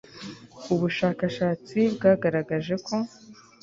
[0.73, 2.95] ubushakashatsi bwagaragaje ko